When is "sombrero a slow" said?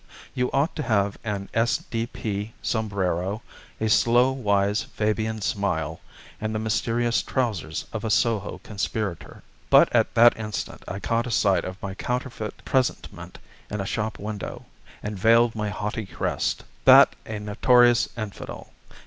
2.63-4.31